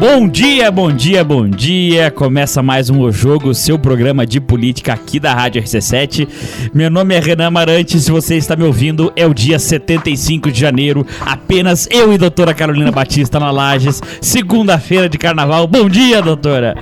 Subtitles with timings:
[0.00, 2.08] Bom dia, bom dia, bom dia.
[2.08, 6.28] Começa mais um O Jogo, seu programa de política aqui da Rádio RC7.
[6.72, 10.60] Meu nome é Renan Amarante, se você está me ouvindo, é o dia 75 de
[10.60, 11.04] janeiro.
[11.20, 14.00] Apenas eu e doutora Carolina Batista na Lages.
[14.20, 15.66] Segunda-feira de carnaval.
[15.66, 16.76] Bom dia, doutora.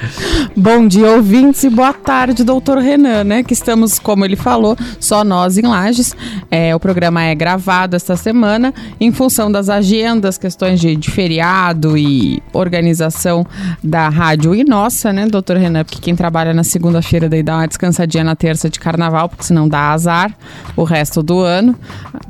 [0.55, 3.43] Bom dia, ouvintes, e boa tarde, doutor Renan, né?
[3.43, 6.15] Que estamos, como ele falou, só nós em Lages.
[6.51, 11.97] É, o programa é gravado esta semana em função das agendas, questões de, de feriado
[11.97, 13.47] e organização organização
[13.83, 15.85] da rádio e nossa, né, doutor Renan?
[15.85, 19.69] Porque quem trabalha na segunda-feira daí dá uma descansadinha na terça de carnaval, porque senão
[19.69, 20.33] dá azar
[20.77, 21.75] o resto do ano.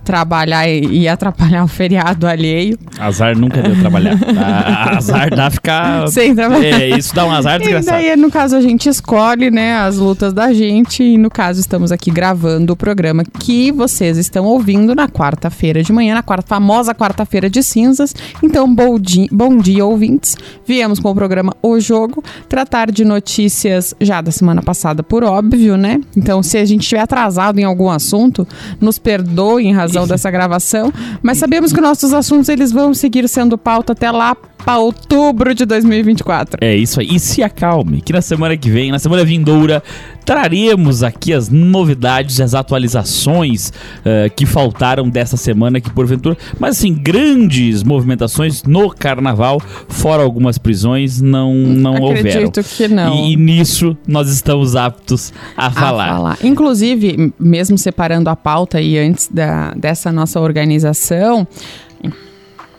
[0.04, 2.78] Trabalhar e, atrapalhar o feriado alheio.
[2.98, 4.14] Azar nunca deu trabalhar.
[4.96, 6.06] azar dá ficar.
[6.08, 6.80] Sem trabalhar.
[6.80, 8.00] É, isso dá um azar desgraçado.
[8.00, 11.02] E daí, no caso, a gente escolhe, né, as lutas da gente.
[11.02, 15.92] E no caso, estamos aqui gravando o programa que vocês estão ouvindo na quarta-feira de
[15.92, 18.14] manhã, na quarta, famosa quarta-feira de cinzas.
[18.42, 20.36] Então, bom dia, bom dia, ouvintes.
[20.66, 25.76] Viemos com o programa O Jogo, tratar de notícias já da semana passada, por óbvio,
[25.76, 26.00] né?
[26.16, 28.46] Então, se a gente estiver atrasado em algum assunto,
[28.80, 33.56] nos perdoe em razão dessa gravação, mas sabemos que nossos assuntos eles vão seguir sendo
[33.56, 34.36] pauta até lá
[34.66, 36.58] para outubro de 2024.
[36.60, 37.06] É isso aí.
[37.12, 39.80] E se acalme, que na semana que vem, na semana vindoura,
[40.24, 46.36] traremos aqui as novidades, as atualizações uh, que faltaram dessa semana aqui porventura.
[46.58, 52.48] Mas assim, grandes movimentações no carnaval, fora algumas prisões, não, não Acredito houveram.
[52.48, 53.14] Acredito que não.
[53.14, 56.08] E, e, nisso nós estamos aptos a, a falar.
[56.08, 56.38] falar.
[56.42, 61.46] Inclusive, mesmo separando a pauta aí antes da, dessa nossa organização,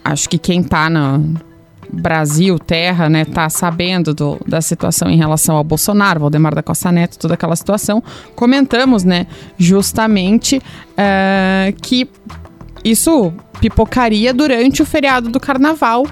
[0.03, 1.46] acho que quem está no
[1.91, 6.91] Brasil, terra, né, tá sabendo do, da situação em relação ao Bolsonaro, Valdemar da Costa
[6.91, 8.03] Neto, toda aquela situação,
[8.35, 12.09] comentamos, né, justamente uh, que
[12.83, 16.05] isso pipocaria durante o feriado do Carnaval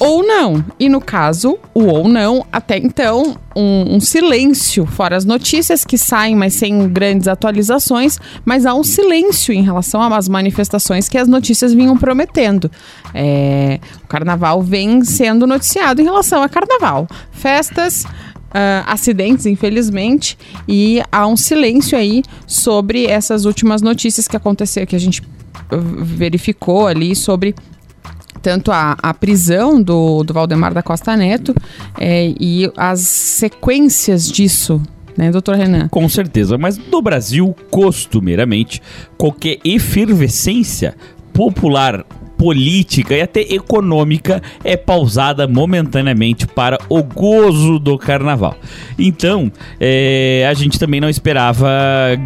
[0.00, 0.64] ou não.
[0.78, 5.98] E no caso, o ou não, até então, um, um, silêncio, fora as notícias que
[5.98, 11.28] saem, mas sem grandes atualizações, mas há um silêncio em relação às manifestações que as
[11.28, 12.70] notícias vinham prometendo.
[13.14, 17.06] É, o carnaval vem sendo noticiado em relação a carnaval.
[17.30, 18.04] Festas.
[18.52, 20.36] Uh, acidentes, infelizmente,
[20.68, 25.22] e há um silêncio aí sobre essas últimas notícias que aconteceu, que a gente
[25.78, 27.54] verificou ali sobre
[28.42, 31.54] tanto a, a prisão do, do Valdemar da Costa Neto
[31.98, 34.82] é, e as sequências disso
[35.16, 35.88] né, doutor Renan?
[35.88, 38.82] Com certeza, mas no Brasil, costumeiramente,
[39.16, 40.94] qualquer efervescência
[41.32, 42.04] popular
[42.42, 48.56] política e até econômica é pausada momentaneamente para o gozo do carnaval.
[48.98, 51.68] Então, é, a gente também não esperava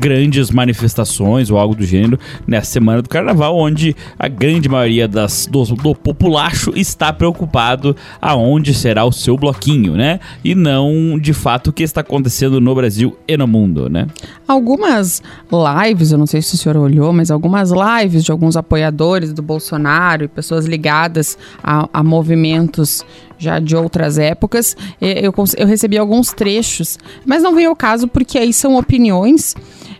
[0.00, 5.46] grandes manifestações ou algo do gênero nessa semana do carnaval, onde a grande maioria das,
[5.46, 10.18] do, do populacho está preocupado aonde será o seu bloquinho, né?
[10.42, 14.06] E não, de fato, o que está acontecendo no Brasil e no mundo, né?
[14.48, 15.22] Algumas
[15.52, 19.42] lives, eu não sei se o senhor olhou, mas algumas lives de alguns apoiadores do
[19.42, 23.04] Bolsonaro Bolsonaro e pessoas ligadas a, a movimentos
[23.38, 24.76] já de outras épocas.
[25.00, 29.54] Eu, eu recebi alguns trechos, mas não veio ao caso porque aí são opiniões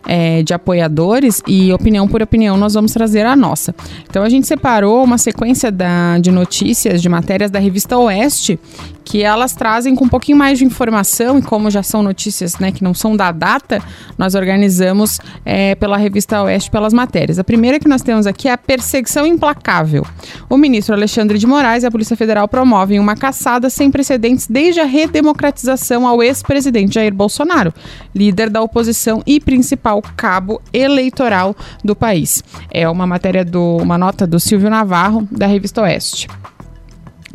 [0.07, 3.75] é, de apoiadores e opinião por opinião nós vamos trazer a nossa.
[4.09, 8.59] Então a gente separou uma sequência da, de notícias, de matérias da revista Oeste,
[9.07, 12.73] que elas trazem com um pouquinho mais de informação e como já são notícias né,
[12.73, 13.81] que não são da data,
[14.17, 17.39] nós organizamos é, pela revista Oeste pelas matérias.
[17.39, 20.05] A primeira que nós temos aqui é a perseguição implacável.
[20.49, 24.81] O ministro Alexandre de Moraes e a Polícia Federal promovem uma caçada sem precedentes desde
[24.81, 27.73] a redemocratização ao ex-presidente Jair Bolsonaro,
[28.13, 32.43] líder da oposição e principal cabo eleitoral do país.
[32.69, 36.27] É uma matéria do uma nota do Silvio Navarro da revista Oeste.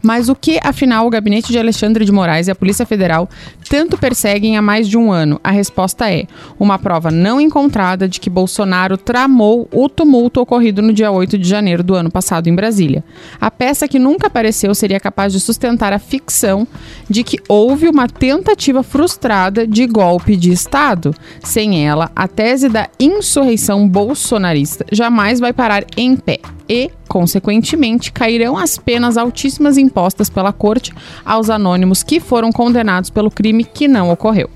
[0.02, 3.28] Mas o que, afinal, o gabinete de Alexandre de Moraes e a Polícia Federal
[3.68, 5.40] tanto perseguem há mais de um ano?
[5.42, 6.26] A resposta é:
[6.58, 11.48] uma prova não encontrada de que Bolsonaro tramou o tumulto ocorrido no dia 8 de
[11.48, 13.04] janeiro do ano passado em Brasília.
[13.40, 16.66] A peça que nunca apareceu seria capaz de sustentar a ficção
[17.08, 21.14] de que houve uma tentativa frustrada de golpe de Estado.
[21.42, 28.56] Sem ela, a tese da insurreição bolsonarista jamais vai parar em pé e, consequentemente, cairão
[28.56, 34.10] as penas altíssimas impostas pela corte aos anônimos que foram condenados pelo crime que não
[34.10, 34.48] ocorreu.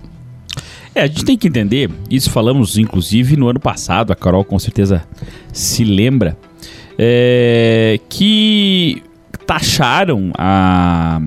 [0.95, 4.59] É, a gente tem que entender, isso falamos inclusive no ano passado, a Carol com
[4.59, 5.07] certeza
[5.53, 6.35] se lembra,
[6.99, 9.03] é, que
[9.47, 11.21] taxaram a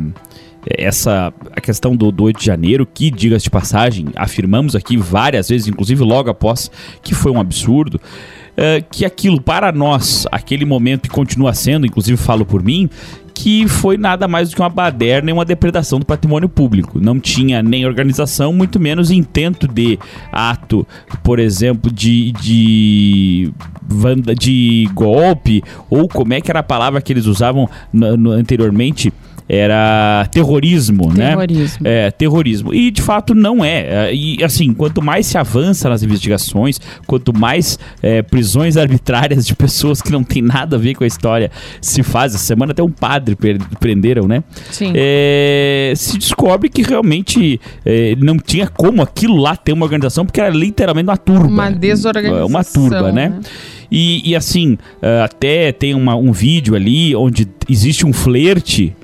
[0.67, 5.49] essa a questão do, do 8 de janeiro, que, diga-se de passagem, afirmamos aqui várias
[5.49, 6.71] vezes, inclusive logo após,
[7.03, 8.01] que foi um absurdo.
[8.59, 12.89] Uh, que aquilo para nós, aquele momento e continua sendo, inclusive falo por mim,
[13.39, 16.99] que foi nada mais do que uma baderna e uma depredação do patrimônio público.
[16.99, 19.97] Não tinha nem organização, muito menos intento de
[20.29, 20.85] ato,
[21.23, 23.53] por exemplo, de, de,
[24.37, 29.13] de golpe, ou como é que era a palavra que eles usavam no, no, anteriormente?
[29.49, 31.29] Era terrorismo, né?
[31.29, 31.77] terrorismo.
[31.81, 32.07] né?
[32.07, 32.71] É, terrorismo.
[32.71, 34.09] E de fato não é.
[34.09, 34.13] é.
[34.13, 40.03] E assim, quanto mais se avança nas investigações, quanto mais é, prisões arbitrárias de pessoas
[40.03, 41.49] que não tem nada a ver com a história
[41.81, 42.35] se faz.
[42.35, 43.35] Essa semana até um padre
[43.79, 44.43] prenderam, né?
[44.69, 44.93] Sim.
[44.95, 50.39] É, se descobre que realmente é, não tinha como aquilo lá ter uma organização, porque
[50.39, 51.47] era literalmente uma turba.
[51.47, 52.45] Uma desorganização.
[52.45, 53.29] Uma turba, né?
[53.29, 53.39] né?
[53.91, 58.95] E, e, assim, uh, até tem uma, um vídeo ali onde existe um flerte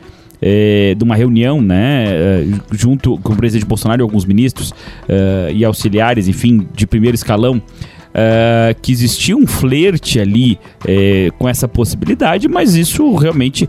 [0.42, 4.74] é, de uma reunião, né, é, junto com o presidente Bolsonaro e alguns ministros
[5.08, 7.62] é, e auxiliares, enfim, de primeiro escalão,
[8.16, 10.58] Uh, que existia um flerte ali
[11.38, 13.68] com essa possibilidade, mas isso realmente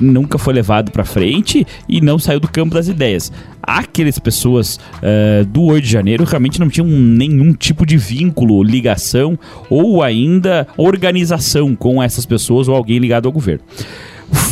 [0.00, 3.30] nunca foi levado para frente e não saiu do campo das ideias.
[3.62, 9.38] Aquelas pessoas uh, do 8 de janeiro realmente não tinham nenhum tipo de vínculo, ligação
[9.70, 13.62] ou ainda organização com essas pessoas ou alguém ligado ao governo.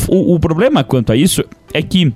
[0.09, 2.12] O, o problema quanto a isso é que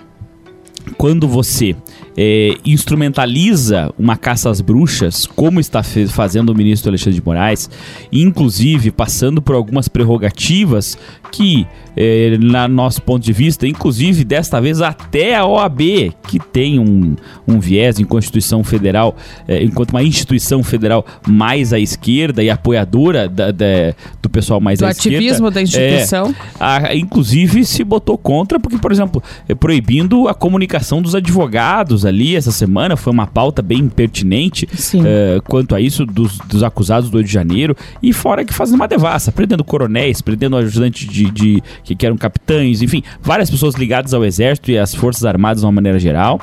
[0.96, 1.74] quando você
[2.16, 7.68] é, instrumentaliza uma caça às bruxas, como está fazendo o ministro Alexandre de Moraes,
[8.12, 10.96] inclusive passando por algumas prerrogativas
[11.32, 11.66] que,
[11.96, 15.80] é, na nosso ponto de vista, inclusive desta vez até a OAB,
[16.28, 17.16] que tem um,
[17.46, 19.16] um viés em Constituição Federal,
[19.48, 24.78] é, enquanto uma instituição federal mais à esquerda e apoiadora da, da, do pessoal mais
[24.78, 25.18] do à esquerda.
[25.18, 26.28] Do ativismo da instituição.
[26.28, 32.04] É, a, inclusive se botou contra, porque, por exemplo, é, proibindo a comunicação dos advogados
[32.04, 37.10] ali essa semana, foi uma pauta bem pertinente uh, quanto a isso dos, dos acusados
[37.10, 41.30] do 8 de janeiro, e fora que fazendo uma devassa, prendendo coronéis, prendendo ajudantes de,
[41.30, 45.60] de, que, que eram capitães, enfim, várias pessoas ligadas ao exército e às forças armadas
[45.60, 46.40] de uma maneira geral.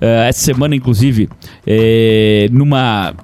[0.00, 1.28] Uh, essa semana, inclusive,
[1.66, 3.14] é, numa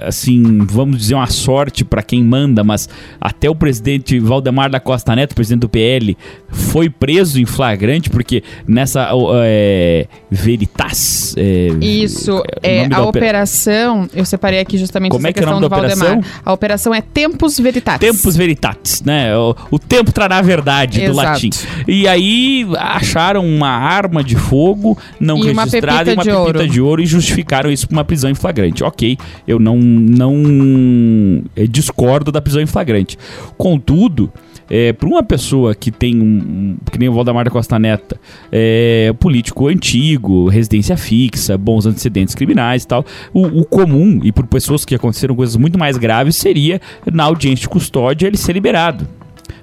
[0.00, 2.88] assim, vamos dizer uma sorte para quem manda, mas
[3.20, 6.16] até o presidente Valdemar da Costa Neto, presidente do PL,
[6.48, 9.10] foi preso em flagrante porque nessa
[9.44, 11.34] é, Veritas.
[11.36, 15.56] É, Isso, é, a operação, eu separei aqui justamente Como essa é que questão é
[15.56, 16.18] o nome do Valdemar.
[16.18, 16.40] Operação?
[16.44, 18.08] A operação é Tempus Veritatis.
[18.08, 19.36] Tempus Veritatis, né?
[19.36, 21.12] O, o tempo trará a verdade Exato.
[21.12, 21.50] do latim.
[21.86, 26.68] E aí acharam uma arma de fogo não e registrada e uma pepita ouro.
[26.68, 28.82] de ouro e justificaram isso por uma prisão em flagrante.
[28.82, 33.18] Ok, eu não, não é, discordo da prisão em flagrante.
[33.56, 34.32] Contudo,
[34.68, 38.18] é, para uma pessoa que tem um, que nem o Valdemar da Costa Neta,
[38.50, 44.46] é, político antigo, residência fixa, bons antecedentes criminais e tal, o, o, comum, e por
[44.46, 46.80] pessoas que aconteceram coisas muito mais graves, seria
[47.12, 49.06] na audiência de custódia ele ser liberado.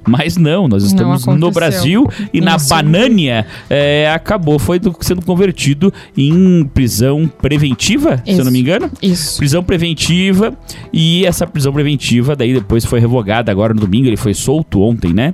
[0.08, 2.46] Mas não, nós estamos não no Brasil e Isso.
[2.46, 8.36] na Banânia é, acabou, foi do, sendo convertido em prisão preventiva, Isso.
[8.36, 8.90] se eu não me engano.
[9.02, 9.38] Isso.
[9.38, 10.54] Prisão preventiva
[10.92, 15.14] e essa prisão preventiva daí depois foi revogada agora no domingo, ele foi solto ontem,
[15.14, 15.34] né?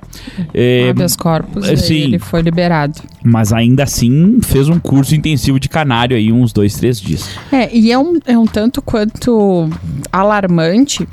[0.53, 2.99] É, habeas corpus, sim, ele foi liberado.
[3.23, 7.29] Mas ainda assim fez um curso intensivo de canário aí uns dois, três dias.
[7.51, 9.69] É, e é um, é um tanto quanto
[10.11, 11.07] alarmante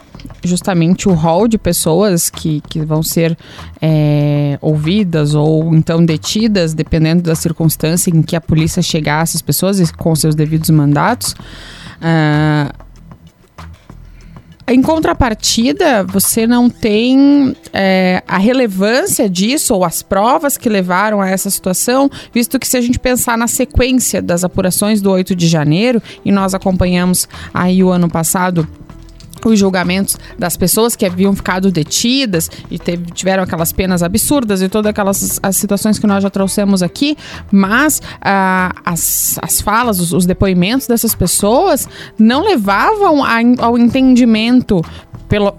[0.49, 3.37] justamente o rol de pessoas que, que vão ser
[3.81, 9.43] é, ouvidas ou então detidas, dependendo da circunstância em que a polícia chegar a essas
[9.43, 11.35] pessoas com seus devidos mandatos.
[12.01, 12.85] Uh,
[14.67, 21.29] em contrapartida, você não tem é, a relevância disso ou as provas que levaram a
[21.29, 25.49] essa situação, visto que se a gente pensar na sequência das apurações do 8 de
[25.49, 28.67] janeiro, e nós acompanhamos aí o ano passado
[29.51, 34.69] os julgamentos das pessoas que haviam ficado detidas e teve, tiveram aquelas penas absurdas e
[34.69, 37.17] todas aquelas as situações que nós já trouxemos aqui,
[37.51, 44.83] mas ah, as, as falas, os, os, depoimentos dessas pessoas não levavam a, ao entendimento
[45.29, 45.53] pelo,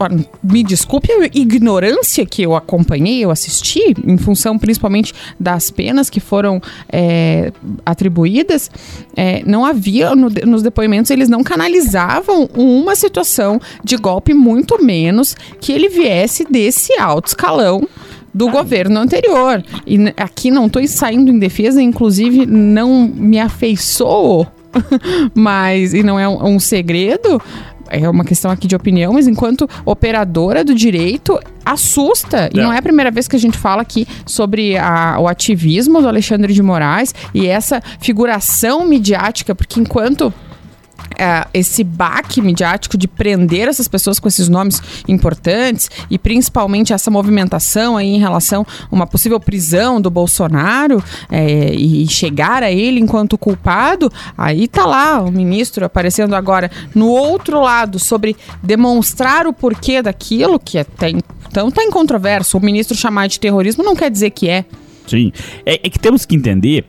[0.43, 6.19] me desculpe a ignorância que eu acompanhei, eu assisti, em função principalmente das penas que
[6.19, 7.51] foram é,
[7.85, 8.69] atribuídas,
[9.15, 15.35] é, não havia no, nos depoimentos, eles não canalizavam uma situação de golpe, muito menos
[15.59, 17.87] que ele viesse desse alto escalão
[18.33, 19.63] do governo anterior.
[19.87, 24.45] E aqui não estou saindo em defesa, inclusive não me afeiçoo
[25.33, 27.41] mas, e não é um, um segredo,
[27.89, 32.49] é uma questão aqui de opinião, mas enquanto operadora do direito, assusta.
[32.53, 36.01] E não é a primeira vez que a gente fala aqui sobre a, o ativismo
[36.01, 40.33] do Alexandre de Moraes e essa figuração midiática, porque enquanto
[41.17, 47.09] é, esse baque midiático de prender essas pessoas com esses nomes importantes e principalmente essa
[47.09, 52.99] movimentação aí em relação a uma possível prisão do Bolsonaro é, e chegar a ele
[52.99, 59.53] enquanto culpado, aí tá lá o ministro aparecendo agora no outro lado sobre demonstrar o
[59.53, 61.11] porquê daquilo que até
[61.55, 62.57] então tá em controverso.
[62.57, 64.65] O ministro chamar de terrorismo não quer dizer que é.
[65.07, 65.31] Sim.
[65.65, 66.85] É, é que temos que entender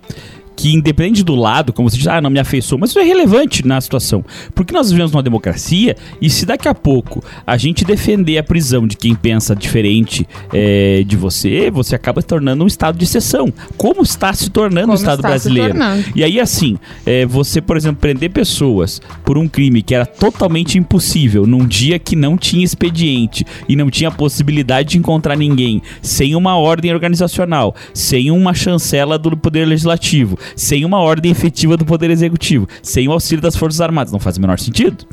[0.56, 3.66] que independente do lado, como você diz, ah, não me afeiçoou, mas isso é relevante
[3.66, 4.24] na situação.
[4.54, 8.86] Porque nós vivemos numa democracia e se daqui a pouco a gente defender a prisão
[8.86, 13.52] de quem pensa diferente é, de você, você acaba se tornando um estado de exceção.
[13.76, 15.74] Como está se tornando o Estado brasileiro?
[16.14, 20.78] E aí, assim, é, você, por exemplo, prender pessoas por um crime que era totalmente
[20.78, 26.34] impossível num dia que não tinha expediente e não tinha possibilidade de encontrar ninguém, sem
[26.34, 32.10] uma ordem organizacional, sem uma chancela do Poder Legislativo, sem uma ordem efetiva do Poder
[32.10, 34.12] Executivo, sem o auxílio das Forças Armadas.
[34.12, 35.04] Não faz o menor sentido.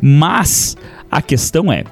[0.00, 0.76] Mas
[1.10, 1.84] a questão é,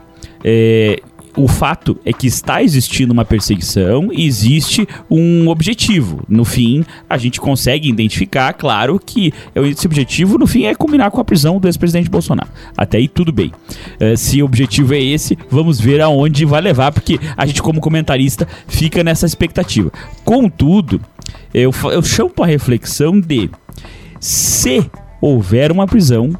[0.44, 1.00] é
[1.36, 6.22] o fato é que está existindo uma perseguição e existe um objetivo.
[6.28, 11.20] No fim, a gente consegue identificar, claro, que esse objetivo, no fim, é combinar com
[11.20, 12.50] a prisão do ex-presidente Bolsonaro.
[12.76, 13.52] Até aí, tudo bem.
[14.00, 17.80] Uh, se o objetivo é esse, vamos ver aonde vai levar, porque a gente, como
[17.80, 19.90] comentarista, fica nessa expectativa.
[20.24, 21.00] Contudo,
[21.52, 23.50] eu, eu chamo para reflexão de
[24.20, 26.32] se houver uma prisão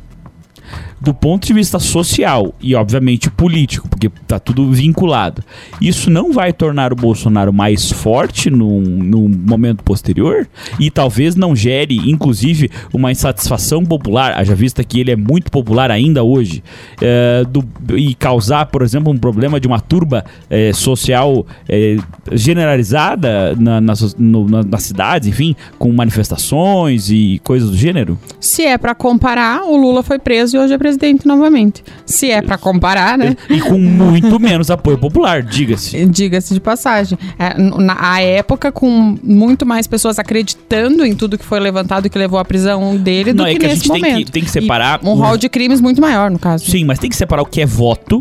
[1.01, 5.43] do ponto de vista social e, obviamente, político, porque tá tudo vinculado,
[5.81, 10.47] isso não vai tornar o Bolsonaro mais forte no, no momento posterior
[10.79, 15.91] e talvez não gere, inclusive, uma insatisfação popular, haja vista que ele é muito popular
[15.91, 16.63] ainda hoje,
[17.01, 17.65] é, do,
[17.97, 21.97] e causar, por exemplo, um problema de uma turba é, social é,
[22.33, 28.19] generalizada na, nas, no, na, nas cidades, enfim, com manifestações e coisas do gênero?
[28.39, 31.85] Se é para comparar, o Lula foi preso e hoje é presidente presidente novamente.
[32.05, 33.37] Se é para comparar, né?
[33.49, 36.05] E com muito menos apoio popular, diga-se.
[36.11, 37.19] Diga-se de passagem.
[37.39, 42.19] É, na época, com muito mais pessoas acreditando em tudo que foi levantado e que
[42.19, 44.03] levou à prisão dele Não, do é que, que nesse momento.
[44.03, 45.01] Tem que, tem que separar.
[45.03, 46.69] E um rol de crimes muito maior, no caso.
[46.69, 48.21] Sim, mas tem que separar o que é voto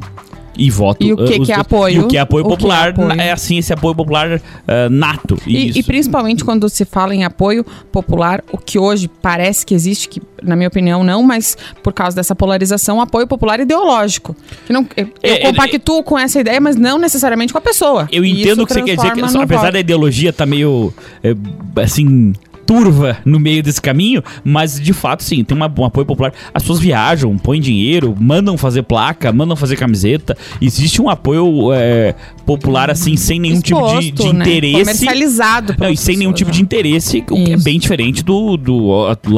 [0.60, 1.06] e voto.
[1.06, 1.96] E o que, uh, que é apoio.
[1.96, 2.94] E o que é apoio popular.
[2.94, 3.22] Que é, apoio.
[3.22, 4.42] é, assim, esse apoio popular uh,
[4.89, 5.38] nato.
[5.48, 10.10] E, e, principalmente quando se fala em apoio popular, o que hoje parece que existe,
[10.10, 14.36] que na minha opinião não, mas por causa dessa polarização, apoio popular ideológico.
[14.68, 17.62] Que não, eu, é, eu compactuo é, com essa ideia, mas não necessariamente com a
[17.62, 18.10] pessoa.
[18.12, 19.72] Eu entendo o que você quer dizer, que, apesar voto.
[19.72, 21.34] da ideologia tá meio, é,
[21.82, 22.34] assim
[22.70, 26.32] turva no meio desse caminho, mas de fato, sim, tem uma, um apoio popular.
[26.54, 30.38] As pessoas viajam, põem dinheiro, mandam fazer placa, mandam fazer camiseta.
[30.62, 32.14] Existe um apoio é,
[32.46, 34.46] popular, assim, sem nenhum Exposto, tipo de, de né?
[34.46, 34.80] interesse.
[34.82, 35.76] Comercializado.
[35.80, 38.90] Não, e sem nenhum tipo de interesse, o que é bem diferente do, do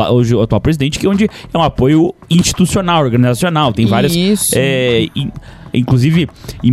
[0.09, 3.71] hoje, o atual presidente, que é onde é um apoio institucional, organizacional.
[3.71, 4.13] Tem várias.
[4.13, 4.51] Isso.
[4.57, 5.07] É,
[5.73, 6.29] inclusive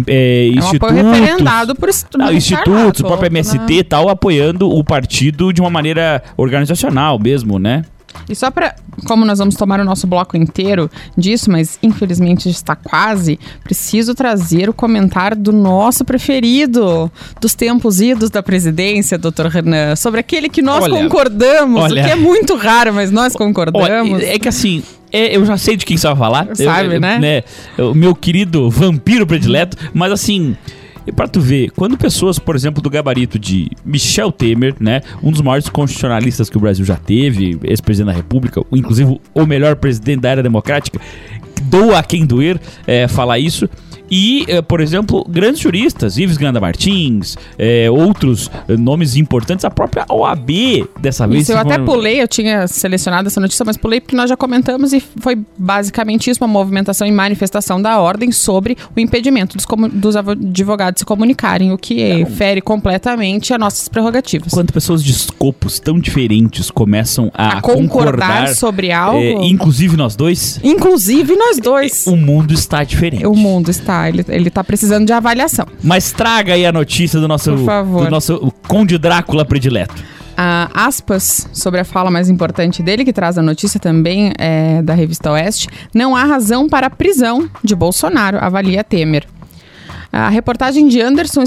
[0.07, 3.83] é, é institutos, um referendado por não, institutos, o próprio MST e né?
[3.83, 7.85] tal, apoiando o partido de uma maneira organizacional mesmo, né?
[8.29, 8.75] E só para,
[9.07, 14.69] como nós vamos tomar o nosso bloco inteiro disso, mas infelizmente está quase, preciso trazer
[14.69, 17.11] o comentário do nosso preferido
[17.41, 22.05] dos tempos idos da presidência, doutor Renan, sobre aquele que nós olha, concordamos, olha, o
[22.05, 24.15] que é muito raro, mas nós concordamos.
[24.15, 26.49] Olha, é que assim, é, eu já sei de quem você vai falar.
[26.55, 27.19] Sabe, eu, né?
[27.19, 27.43] né?
[27.83, 30.57] O meu querido vampiro predileto, mas assim.
[31.09, 35.00] E pra tu ver, quando pessoas, por exemplo, do gabarito de Michel Temer, né?
[35.23, 39.77] Um dos maiores constitucionalistas que o Brasil já teve, ex-presidente da República, inclusive o melhor
[39.77, 41.00] presidente da era democrática,
[41.62, 43.67] doa a quem doer é, falar isso.
[44.11, 49.71] E, eh, por exemplo, grandes juristas, Ives Ganda Martins, é, outros eh, nomes importantes, a
[49.71, 50.50] própria OAB
[51.00, 51.43] dessa vez.
[51.43, 54.93] Isso, eu até pulei, eu tinha selecionado essa notícia, mas pulei porque nós já comentamos
[54.93, 60.17] e foi basicamente isso, uma movimentação e manifestação da ordem sobre o impedimento dos, dos
[60.17, 62.27] advogados se comunicarem, o que Não.
[62.27, 64.53] fere completamente as nossas prerrogativas.
[64.53, 69.19] Quando pessoas de escopos tão diferentes começam a, a concordar, concordar, sobre algo.
[69.19, 70.61] É, inclusive nós dois.
[70.62, 72.07] Inclusive nós dois.
[72.07, 73.27] O mundo está diferente.
[73.27, 75.67] O mundo está ele, ele tá precisando de avaliação.
[75.83, 78.05] Mas traga aí a notícia do nosso, Por favor.
[78.05, 79.95] Do nosso Conde Drácula predileto.
[79.95, 84.95] Uh, aspas sobre a fala mais importante dele, que traz a notícia também é, da
[84.95, 85.69] revista Oeste.
[85.93, 89.26] Não há razão para a prisão de Bolsonaro, avalia Temer.
[90.11, 91.45] A reportagem de Anderson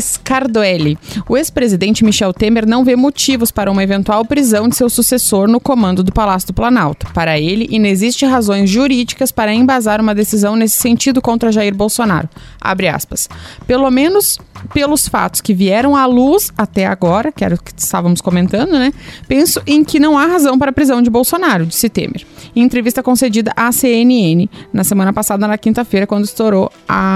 [0.00, 0.98] Scardoelli.
[1.26, 5.58] O ex-presidente Michel Temer não vê motivos para uma eventual prisão de seu sucessor no
[5.58, 7.06] comando do Palácio do Planalto.
[7.14, 12.28] Para ele, inexiste razões jurídicas para embasar uma decisão nesse sentido contra Jair Bolsonaro.
[12.60, 13.28] Abre aspas.
[13.66, 14.38] Pelo menos
[14.72, 18.92] pelos fatos que vieram à luz até agora, que era o que estávamos comentando, né?
[19.26, 22.26] Penso em que não há razão para a prisão de Bolsonaro, disse Temer.
[22.54, 27.13] Em entrevista concedida à CNN na semana passada, na quinta-feira, quando estourou a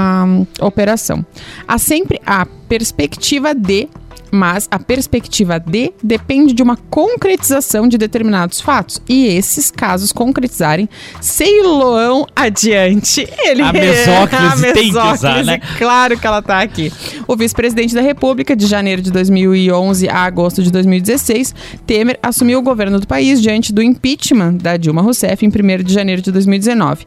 [0.60, 1.24] operação.
[1.66, 3.88] Há sempre a perspectiva de
[4.30, 9.00] mas a perspectiva de depende de uma concretização de determinados fatos.
[9.08, 10.88] E esses casos concretizarem,
[11.20, 13.28] Ceiloão adiante.
[13.44, 15.60] Ele a mesóclise, a tem que usar, né?
[15.78, 16.92] Claro que ela tá aqui.
[17.26, 21.54] O vice-presidente da República, de janeiro de 2011 a agosto de 2016,
[21.86, 25.92] Temer assumiu o governo do país diante do impeachment da Dilma Rousseff em 1 de
[25.92, 27.06] janeiro de 2019.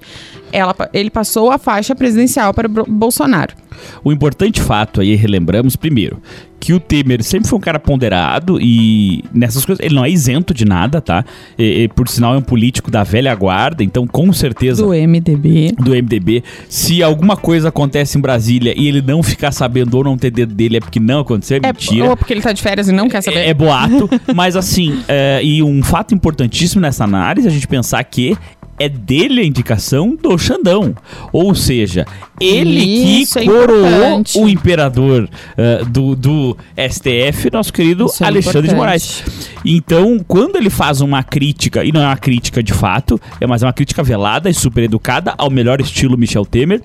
[0.51, 3.60] Ela, ele passou a faixa presidencial para Bolsonaro.
[4.03, 6.21] O importante fato aí, relembramos primeiro,
[6.61, 10.53] que o Temer sempre foi um cara ponderado e nessas coisas ele não é isento
[10.53, 11.25] de nada, tá?
[11.57, 15.73] E, e, por sinal é um político da velha guarda, então com certeza do MDB.
[15.79, 16.43] Do MDB.
[16.69, 20.53] Se alguma coisa acontece em Brasília e ele não ficar sabendo ou não ter dedo
[20.53, 22.09] dele é porque não aconteceu, é, é mentira.
[22.09, 23.39] Ou porque ele tá de férias e não quer saber.
[23.39, 28.03] É, é boato, mas assim, é, e um fato importantíssimo nessa análise a gente pensar
[28.03, 28.37] que
[28.81, 30.95] é dele a indicação do Xandão.
[31.31, 32.05] Ou seja,
[32.39, 34.39] ele Isso que é coroou importante.
[34.39, 36.57] o imperador uh, do, do
[36.89, 39.23] STF, nosso querido Isso é Alexandre é de Moraes.
[39.63, 43.61] Então, quando ele faz uma crítica, e não é uma crítica de fato, é mais
[43.61, 46.81] uma crítica velada e super educada, ao melhor estilo Michel Temer,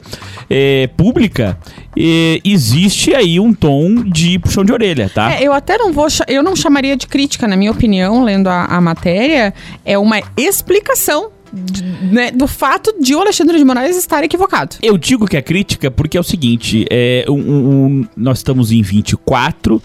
[0.51, 1.59] é, pública,
[1.99, 5.33] é, existe aí um tom de puxão de orelha, tá?
[5.33, 8.67] É, eu até não vou, eu não chamaria de crítica, na minha opinião, lendo a,
[8.67, 11.31] a matéria, é uma explicação
[12.03, 14.77] né, do fato de o Alexandre de Moraes estar equivocado.
[14.83, 18.83] Eu digo que é crítica porque é o seguinte: é, um, um, nós estamos em
[18.83, 19.83] 24, uh,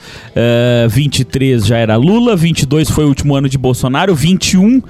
[0.90, 4.82] 23 já era Lula, 22 foi o último ano de Bolsonaro, 21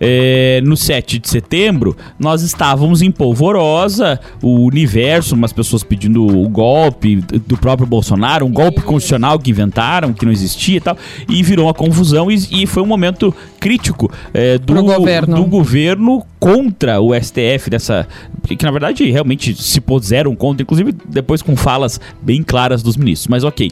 [0.00, 6.48] é, no 7 de setembro, nós estávamos em polvorosa, o universo, umas pessoas pedindo o
[6.48, 10.96] golpe do próprio Bolsonaro, um golpe constitucional que inventaram, que não existia e tal,
[11.28, 15.34] e virou uma confusão e, e foi um momento crítico é, do, governo.
[15.36, 18.06] do governo contra o STF dessa
[18.56, 23.28] que na verdade realmente se puseram contra, inclusive depois com falas bem claras dos ministros.
[23.28, 23.70] Mas ok.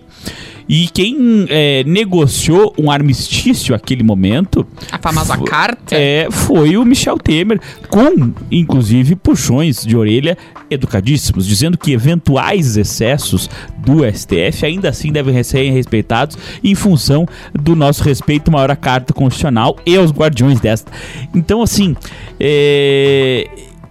[0.69, 4.67] E quem é, negociou um armistício naquele momento.
[4.91, 5.95] A famosa carta?
[5.95, 10.37] É, foi o Michel Temer, com inclusive puxões de orelha
[10.71, 17.77] educadíssimos, dizendo que eventuais excessos do STF ainda assim devem ser respeitados em função do
[17.77, 20.91] nosso respeito maior à Carta Constitucional e aos guardiões desta.
[21.35, 21.95] Então, assim,
[22.41, 23.49] é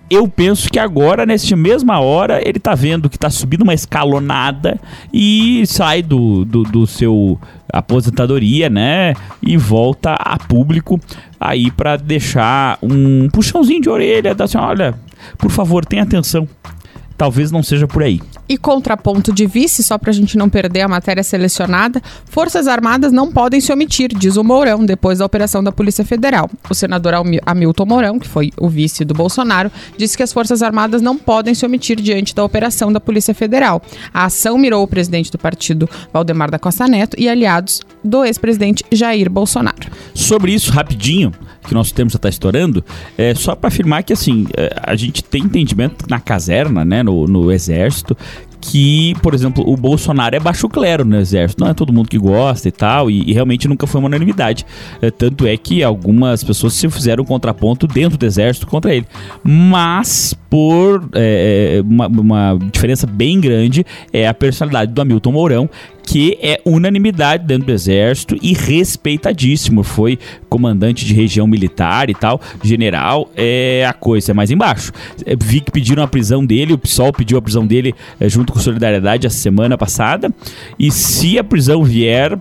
[0.09, 4.79] eu penso que agora, nesta mesma hora, ele tá vendo que tá subindo uma escalonada
[5.11, 7.39] e sai do, do, do seu
[7.71, 9.13] aposentadoria, né?
[9.41, 10.99] E volta a público
[11.39, 14.93] aí para deixar um puxãozinho de orelha, da assim, olha,
[15.37, 16.47] por favor, tenha atenção
[17.17, 18.21] talvez não seja por aí.
[18.47, 23.11] E contraponto de vice, só para a gente não perder a matéria selecionada, Forças Armadas
[23.11, 26.49] não podem se omitir, diz o Mourão, depois da operação da Polícia Federal.
[26.69, 27.13] O senador
[27.45, 31.55] Hamilton Mourão, que foi o vice do Bolsonaro, disse que as Forças Armadas não podem
[31.55, 33.81] se omitir diante da operação da Polícia Federal.
[34.13, 38.83] A ação mirou o presidente do partido, Valdemar da Costa Neto, e aliados do ex-presidente
[38.91, 39.89] Jair Bolsonaro.
[40.13, 41.31] Sobre isso, rapidinho,
[41.65, 42.83] que nosso tempo já está estourando,
[43.17, 47.27] é só para afirmar que assim, é, a gente tem entendimento na caserna, né, no,
[47.27, 48.15] no exército,
[48.71, 51.63] que, por exemplo, o Bolsonaro é baixo clero no exército.
[51.63, 54.65] Não é todo mundo que gosta e tal, e, e realmente nunca foi uma unanimidade.
[55.01, 59.05] É, tanto é que algumas pessoas se fizeram um contraponto dentro do exército contra ele.
[59.43, 65.69] Mas, por é, é uma, uma diferença bem grande, é a personalidade do Hamilton Mourão,
[66.05, 69.83] que é unanimidade dentro do exército e respeitadíssimo.
[69.83, 74.91] Foi comandante de região militar e tal, general, é a coisa é mais embaixo.
[75.25, 78.53] É, vi que pediram a prisão dele, o PSOL pediu a prisão dele é, junto
[78.53, 80.31] com Solidariedade a semana passada.
[80.77, 82.39] E se a prisão vier,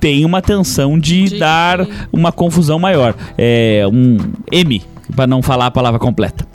[0.00, 3.14] tem uma tensão de, de dar uma confusão maior.
[3.36, 4.16] É um
[4.50, 4.82] M,
[5.14, 6.46] para não falar a palavra completa.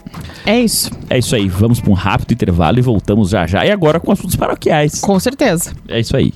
[0.45, 0.91] É isso.
[1.09, 1.47] É isso aí.
[1.47, 3.65] Vamos para um rápido intervalo e voltamos já já.
[3.65, 5.01] E agora com assuntos paroquiais.
[5.01, 5.73] Com certeza.
[5.87, 6.33] É isso aí.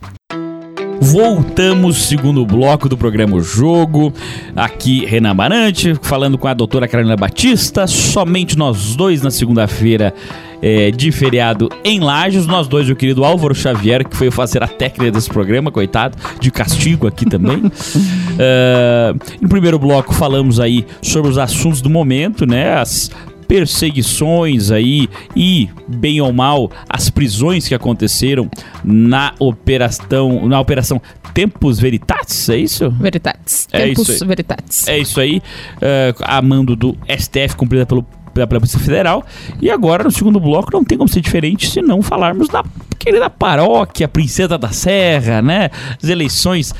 [1.01, 4.13] Voltamos, segundo bloco do programa o Jogo.
[4.53, 7.87] Aqui, Renan Barante, falando com a doutora Carolina Batista.
[7.87, 10.13] Somente nós dois na segunda-feira
[10.61, 12.45] é, de feriado em Lages.
[12.45, 16.51] Nós dois, o querido Álvaro Xavier, que foi fazer a técnica desse programa, coitado, de
[16.51, 17.59] castigo aqui também.
[18.35, 22.73] uh, no primeiro bloco falamos aí sobre os assuntos do momento, né?
[22.73, 23.09] As
[23.49, 28.47] perseguições aí e, bem ou mal, as prisões que aconteceram
[28.83, 31.01] na operação, na operação
[31.33, 32.91] Tempos Veritatis, é isso?
[32.91, 33.67] Veritatis.
[33.71, 34.25] É Tempus isso.
[34.27, 34.87] Veritatis.
[34.87, 35.37] É isso aí,
[35.77, 39.25] uh, a mando do STF, cumprida pelo pela Polícia Federal.
[39.61, 42.63] E agora, no segundo bloco, não tem como ser diferente se não falarmos da
[42.99, 45.69] querida paróquia, Princesa da Serra, né?
[46.01, 46.75] As eleições,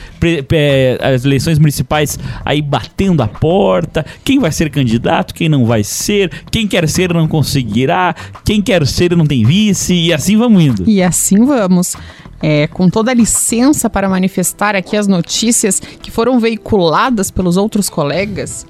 [1.01, 4.05] as eleições municipais aí batendo a porta.
[4.23, 8.85] Quem vai ser candidato, quem não vai ser, quem quer ser não conseguirá, quem quer
[8.85, 10.83] ser não tem vice, e assim vamos indo.
[10.85, 11.95] E assim vamos.
[12.41, 17.89] É, com toda a licença para manifestar aqui as notícias que foram veiculadas pelos outros
[17.89, 18.65] colegas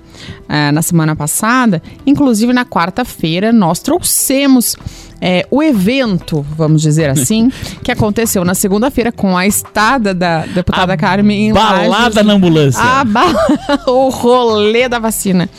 [0.48, 1.82] é, na semana passada.
[2.06, 4.76] Inclusive, na quarta-feira, nós trouxemos
[5.22, 7.52] é, o evento, vamos dizer assim,
[7.84, 12.26] que aconteceu na segunda-feira com a estada da deputada A Carmen em Balada Lages.
[12.26, 12.82] na ambulância.
[12.82, 13.34] A ba-
[13.88, 15.50] o rolê da vacina.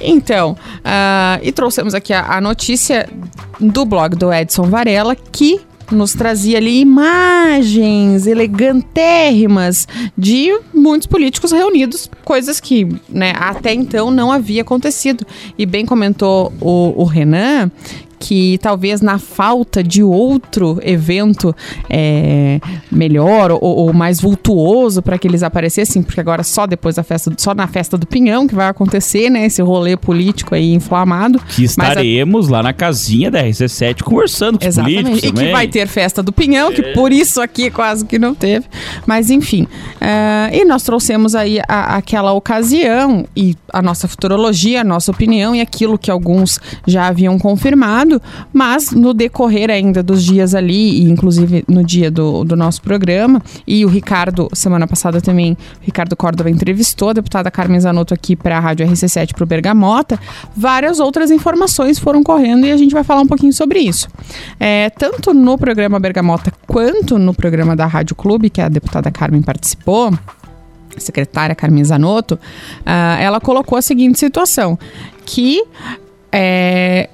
[0.00, 3.08] Então, ah, e trouxemos aqui a, a notícia
[3.58, 12.10] do blog do Edson Varela que nos trazia ali imagens elegantérrimas de muitos políticos reunidos,
[12.24, 15.26] coisas que né, até então não havia acontecido.
[15.56, 17.70] E bem comentou o, o Renan
[18.18, 21.54] que talvez na falta de outro evento
[21.88, 27.02] é, melhor ou, ou mais vultuoso para que eles aparecessem, porque agora só depois da
[27.02, 31.38] festa, só na festa do Pinhão que vai acontecer, né, esse rolê político aí inflamado.
[31.40, 35.26] Que Mas a- estaremos lá na casinha da RC7 conversando com os políticos Exatamente.
[35.26, 35.46] E também.
[35.46, 38.66] que vai ter festa do Pinhão, que por isso aqui quase que não teve.
[39.06, 39.66] Mas enfim.
[40.00, 45.54] ah, e nós trouxemos aí a- aquela ocasião e a nossa futurologia, a nossa opinião
[45.54, 48.07] e aquilo que alguns já haviam confirmado,
[48.52, 53.42] mas no decorrer ainda dos dias ali, e inclusive no dia do, do nosso programa,
[53.66, 58.56] e o Ricardo, semana passada também, Ricardo Córdova entrevistou a deputada Carmen Zanotto aqui para
[58.56, 60.18] a Rádio RC7 para o Bergamota,
[60.56, 64.08] várias outras informações foram correndo e a gente vai falar um pouquinho sobre isso.
[64.58, 69.42] É, tanto no programa Bergamota quanto no programa da Rádio Clube, que a deputada Carmen
[69.42, 70.12] participou,
[70.96, 72.38] secretária Carmen Zanotto,
[72.84, 74.78] ah, ela colocou a seguinte situação,
[75.24, 75.62] que
[76.30, 77.08] é,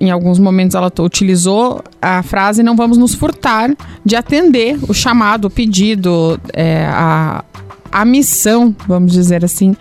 [0.00, 3.70] em alguns momentos ela utilizou a frase não vamos nos furtar
[4.04, 7.44] de atender o chamado, o pedido, é, a,
[7.90, 9.74] a missão, vamos dizer assim,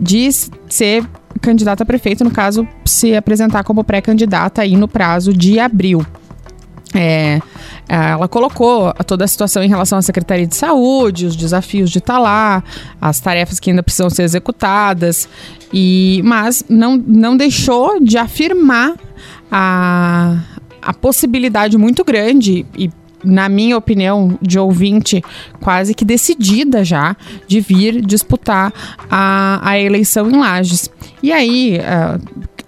[0.00, 0.30] de
[0.68, 1.04] ser
[1.40, 6.04] candidata a prefeito, no caso, se apresentar como pré-candidata aí no prazo de abril.
[6.92, 7.40] É,
[7.88, 12.18] ela colocou toda a situação em relação à Secretaria de Saúde, os desafios de estar
[12.18, 12.64] lá,
[13.00, 15.28] as tarefas que ainda precisam ser executadas,
[15.72, 18.94] e mas não, não deixou de afirmar
[19.50, 20.38] a,
[20.82, 22.90] a possibilidade muito grande e
[23.22, 25.22] na minha opinião, de ouvinte,
[25.60, 27.14] quase que decidida já
[27.46, 28.72] de vir disputar
[29.10, 30.88] a, a eleição em Lages.
[31.22, 32.18] E aí, ah,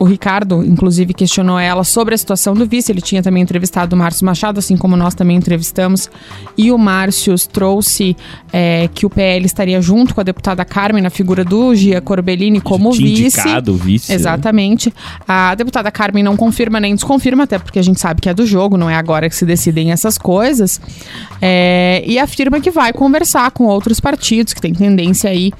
[0.02, 2.90] o Ricardo, inclusive, questionou ela sobre a situação do vice.
[2.90, 6.10] Ele tinha também entrevistado o Márcio Machado, assim como nós também entrevistamos.
[6.58, 8.16] E o Márcio trouxe
[8.52, 12.60] eh, que o PL estaria junto com a deputada Carmen na figura do Gia Corbellini
[12.60, 13.04] como vice.
[13.04, 14.10] indicado vice.
[14.10, 14.16] né?
[14.16, 14.92] Exatamente.
[15.28, 18.44] A deputada Carmen não confirma nem desconfirma, até porque a gente sabe que é do
[18.44, 20.80] jogo, não é agora que se decidem essas coisas.
[21.40, 25.52] É, e afirma que vai conversar com outros partidos que têm tendência aí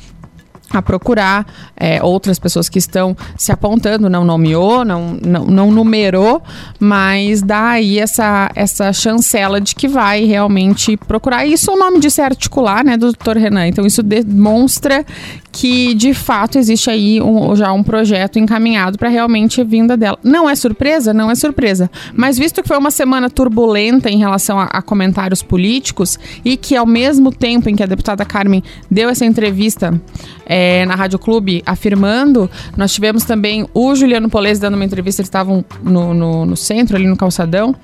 [0.73, 6.43] a procurar é, outras pessoas que estão se apontando, não nomeou, não, não, não numerou,
[6.79, 11.47] mas dá aí essa, essa chancela de que vai realmente procurar.
[11.47, 13.67] Isso o nome é articular, né, do doutor Renan.
[13.67, 15.05] Então isso demonstra
[15.53, 20.19] que de fato existe aí um- já um projeto encaminhado para realmente a vinda dela.
[20.25, 21.13] Não é surpresa?
[21.13, 21.91] Não é surpresa.
[22.15, 26.75] Mas visto que foi uma semana turbulenta em relação a, a comentários políticos e que
[26.75, 30.01] ao mesmo tempo em que a deputada Carmen deu essa entrevista
[30.47, 35.29] é, na Rádio Clube afirmando, nós tivemos também o Juliano Polese dando uma entrevista, eles
[35.29, 37.75] estavam no, no, no centro, ali no calçadão,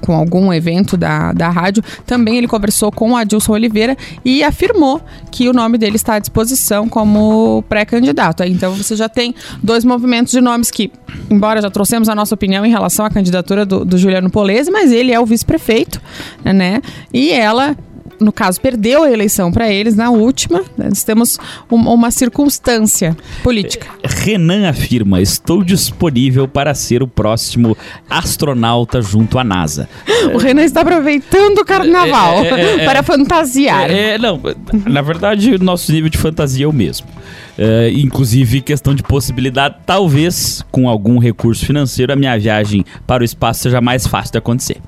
[0.00, 5.00] com algum evento da, da rádio, também ele conversou com o Adilson Oliveira e afirmou
[5.30, 8.42] que o nome dele está à disposição como pré-candidato.
[8.44, 10.90] Então você já tem dois movimentos de nomes que,
[11.30, 14.92] embora já trouxemos a nossa opinião em relação à candidatura do, do Juliano Polese, mas
[14.92, 16.00] ele é o vice-prefeito,
[16.44, 16.80] né?
[17.12, 17.76] E ela.
[18.20, 20.60] No caso, perdeu a eleição para eles na última.
[20.76, 20.88] né?
[20.88, 21.38] Nós temos
[21.70, 23.86] um- uma circunstância política.
[24.04, 27.76] Renan afirma: Estou disponível para ser o próximo
[28.08, 29.88] astronauta junto à NASA.
[30.34, 32.84] O Renan está aproveitando o carnaval É, é, é, é.
[32.84, 33.88] para fantasiar.
[33.90, 34.40] É, é, não,
[34.86, 37.06] na verdade, o nosso nível de fantasia é o mesmo.
[37.56, 43.24] É, inclusive, questão de possibilidade, talvez com algum recurso financeiro, a minha viagem para o
[43.24, 44.78] espaço seja mais fácil de acontecer.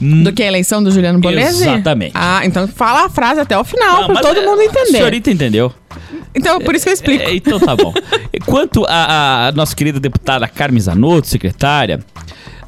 [0.00, 1.62] Do que a eleição do Juliano Bolese?
[1.62, 2.12] Exatamente.
[2.14, 4.86] Ah, então fala a frase até o final, para todo é- mundo A entender.
[4.98, 5.72] senhorita entendeu.
[6.34, 7.22] Então é por isso que eu explico.
[7.24, 7.92] É, então tá bom.
[8.46, 12.00] Quanto a, a nossa querida deputada Carmen Zanotto, secretária,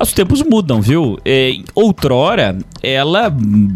[0.00, 1.18] os tempos mudam, viu?
[1.24, 3.68] É, outrora, ela, hum,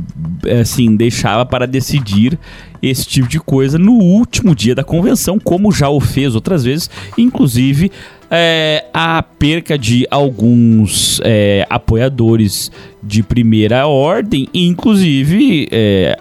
[0.60, 2.38] assim, deixava para decidir
[2.82, 6.90] esse tipo de coisa no último dia da convenção, como já o fez outras vezes,
[7.16, 7.90] inclusive
[8.36, 12.70] é, a perca de alguns é, apoiadores
[13.02, 16.18] de primeira ordem, inclusive é,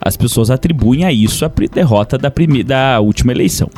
[0.00, 2.32] as pessoas atribuem a isso a derrota da,
[2.66, 3.70] da última eleição.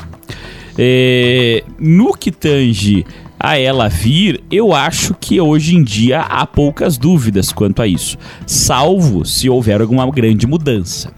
[0.78, 3.04] É, no que tange
[3.38, 8.16] a ela vir, eu acho que hoje em dia há poucas dúvidas quanto a isso,
[8.46, 11.12] salvo se houver alguma grande mudança.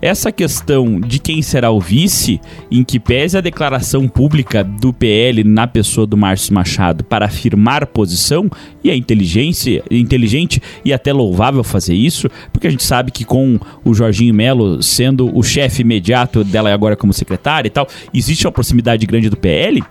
[0.00, 5.42] Essa questão de quem será o vice, em que pese a declaração pública do PL
[5.42, 8.48] na pessoa do Márcio Machado para afirmar posição,
[8.82, 13.58] e é inteligência, inteligente e até louvável fazer isso, porque a gente sabe que com
[13.84, 18.52] o Jorginho Melo sendo o chefe imediato dela agora como secretária e tal, existe uma
[18.52, 19.82] proximidade grande do PL.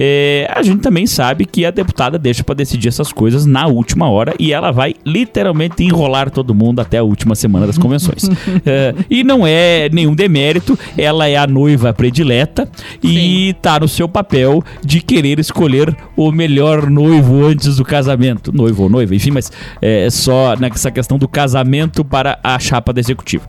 [0.00, 4.08] É, a gente também sabe que a deputada deixa para decidir essas coisas na última
[4.08, 8.28] hora e ela vai literalmente enrolar todo mundo até a última semana das convenções.
[8.64, 12.68] É, e não é nenhum demérito, ela é a noiva predileta
[13.02, 18.52] e tá no seu papel de querer escolher o melhor noivo antes do casamento.
[18.52, 23.00] Noivo ou noiva, enfim, mas é só nessa questão do casamento para a chapa da
[23.00, 23.48] executiva.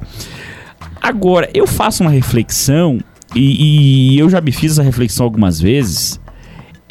[1.01, 2.99] Agora, eu faço uma reflexão,
[3.35, 6.19] e, e eu já me fiz essa reflexão algumas vezes.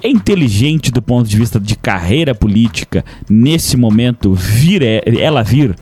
[0.02, 5.74] É inteligente do ponto de vista de carreira política, nesse momento, vir é- ela vir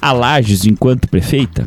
[0.00, 1.66] a Lages enquanto prefeita?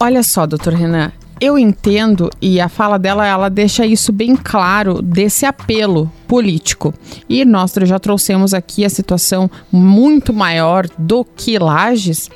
[0.00, 5.00] Olha só, doutor Renan, eu entendo e a fala dela ela deixa isso bem claro
[5.00, 6.92] desse apelo político.
[7.28, 12.28] E nós já trouxemos aqui a situação muito maior do que Lages,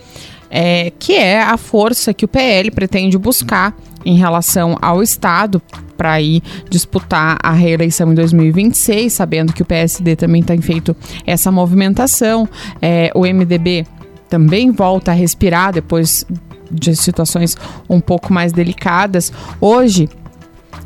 [0.48, 5.60] é, que é a força que o PL pretende buscar em relação ao Estado
[5.96, 10.94] para ir disputar a reeleição em 2026, sabendo que o PSD também tem feito
[11.26, 12.48] essa movimentação.
[12.80, 13.84] É, o MDB
[14.30, 16.24] também volta a respirar depois
[16.70, 17.56] de situações
[17.88, 19.32] um pouco mais delicadas.
[19.60, 20.08] Hoje,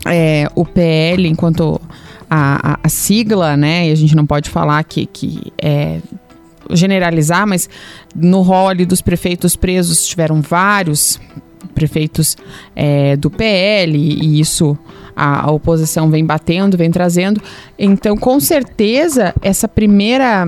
[0.06, 1.80] é, o PL, enquanto
[2.28, 5.98] a, a- a sigla, né, e a gente não pode falar que, que é
[6.72, 7.68] generalizar, mas
[8.14, 11.18] no rol ali dos prefeitos presos tiveram vários
[11.74, 12.36] prefeitos
[12.74, 14.78] é, do PL e isso
[15.14, 17.40] a, a oposição vem batendo, vem trazendo.
[17.78, 20.46] Então, com certeza, essa primeira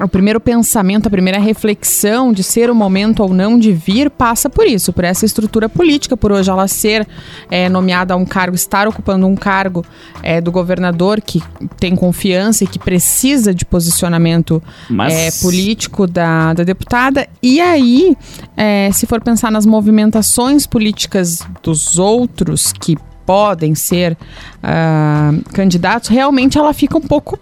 [0.00, 4.50] o primeiro pensamento, a primeira reflexão de ser o momento ou não de vir passa
[4.50, 7.06] por isso, por essa estrutura política, por hoje ela ser
[7.50, 9.84] é, nomeada a um cargo, estar ocupando um cargo
[10.22, 11.40] é, do governador que
[11.78, 17.28] tem confiança e que precisa de posicionamento Mas- é, político da, da deputada.
[17.40, 18.16] E aí,
[18.56, 24.16] é, se for pensar nas movimentações políticas dos outros que podem ser
[24.62, 27.38] ah, candidatos, realmente ela fica um pouco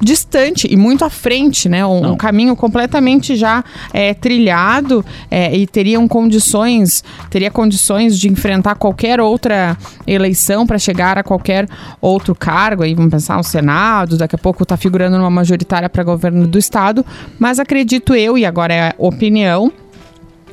[0.00, 1.84] distante e muito à frente, né?
[1.84, 8.76] Um, um caminho completamente já é, trilhado é, e teriam condições, teria condições de enfrentar
[8.76, 11.68] qualquer outra eleição para chegar a qualquer
[12.00, 12.82] outro cargo.
[12.82, 16.58] Aí vamos pensar no Senado, daqui a pouco está figurando numa majoritária para governo do
[16.58, 17.04] estado,
[17.38, 19.72] mas acredito eu e agora é opinião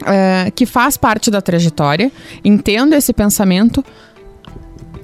[0.05, 2.12] é, que faz parte da trajetória,
[2.43, 3.84] entendo esse pensamento,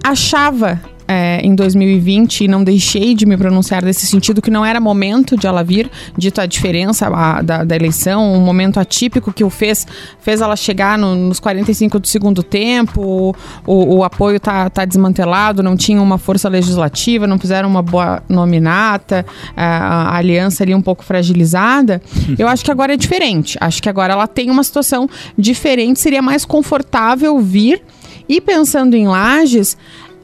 [0.03, 4.79] achava é, em 2020 e não deixei de me pronunciar nesse sentido que não era
[4.79, 9.43] momento de ela vir, dito a diferença a- da, da eleição, um momento atípico que
[9.43, 9.85] o fez,
[10.21, 13.35] fez ela chegar no- nos 45 do segundo tempo,
[13.67, 18.23] o, o apoio tá, tá desmantelado, não tinha uma força legislativa, não fizeram uma boa
[18.29, 22.01] nominata, a, a aliança ali um pouco fragilizada.
[22.37, 23.57] Eu acho que agora é diferente.
[23.59, 27.81] Acho que agora ela tem uma situação diferente, seria mais confortável vir
[28.29, 29.75] e pensando em lajes,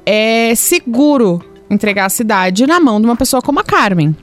[0.09, 4.15] é seguro entregar a cidade na mão de uma pessoa como a Carmen.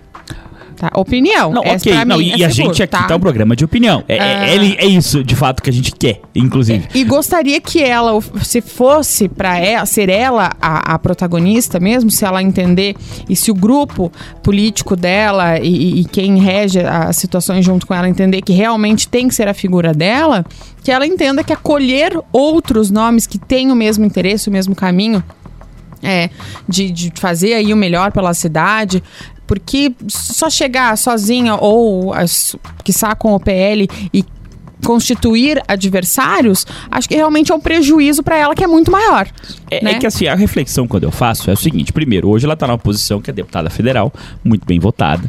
[0.77, 0.91] Tá?
[0.97, 1.53] Opinião.
[1.53, 2.05] Não, Essa ok.
[2.05, 3.05] Não, e é a seguro, gente aqui tá?
[3.05, 4.03] tá um programa de opinião.
[4.09, 6.89] É, é- é- é isso, de fato, que a gente quer, inclusive.
[6.93, 8.11] E gostaria que ela,
[8.43, 12.97] se fosse para ela, ser ela a, a protagonista mesmo, se ela entender
[13.29, 14.11] e se o grupo
[14.43, 19.07] político dela e, e- e quem rege as situações junto com ela entender que realmente
[19.07, 20.45] tem que ser a figura dela,
[20.83, 25.23] que ela entenda que acolher outros nomes que têm o mesmo interesse, o mesmo caminho,
[26.05, 26.31] é,
[26.69, 29.03] de, de fazer aí o melhor pela cidade.
[29.47, 32.13] Porque só chegar sozinha ou,
[32.83, 34.25] quiçá, com o PL e
[34.85, 39.27] constituir adversários, acho que realmente é um prejuízo para ela que é muito maior.
[39.71, 39.93] É, né?
[39.93, 42.67] é que assim, a reflexão quando eu faço é o seguinte: primeiro, hoje ela tá
[42.67, 44.13] numa posição que é deputada federal,
[44.45, 45.29] muito bem votada.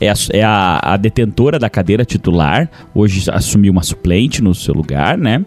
[0.00, 4.74] É, a, é a, a detentora da cadeira titular, hoje assumiu uma suplente no seu
[4.74, 5.44] lugar, né?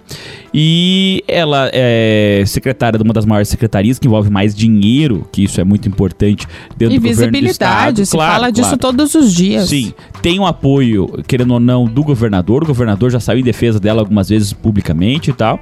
[0.53, 5.61] E ela é secretária de uma das maiores secretarias que envolve mais dinheiro, que isso
[5.61, 8.05] é muito importante dentro e do governo do visibilidade, estado.
[8.05, 9.69] se fala disso todos os dias.
[9.69, 12.63] Sim, tem um apoio, querendo ou não, do governador.
[12.63, 15.59] O governador já saiu em defesa dela algumas vezes publicamente e tal.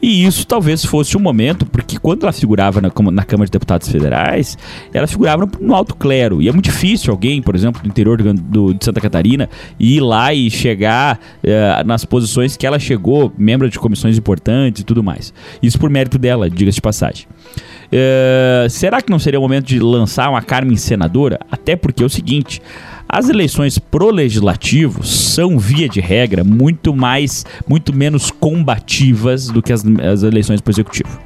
[0.00, 3.88] E isso talvez fosse um momento, porque quando ela figurava na, na Câmara de Deputados
[3.88, 4.58] Federais,
[4.92, 6.42] ela figurava no, no alto clero.
[6.42, 10.00] E é muito difícil alguém, por exemplo, do interior do, do, de Santa Catarina, ir
[10.00, 15.02] lá e chegar uh, nas posições que ela chegou, membro de comissões importantes e tudo
[15.02, 15.32] mais.
[15.62, 17.26] Isso por mérito dela, diga-se de passagem.
[17.86, 21.38] Uh, será que não seria o momento de lançar uma Carmen senadora?
[21.50, 22.60] Até porque é o seguinte.
[23.08, 29.72] As eleições pro legislativo são, via de regra, muito mais, muito menos combativas do que
[29.72, 31.20] as, as eleições pro executivo.